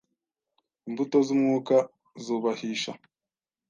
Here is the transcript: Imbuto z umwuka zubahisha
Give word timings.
Imbuto 0.87 1.17
z 1.27 1.29
umwuka 1.35 1.75
zubahisha 2.23 2.91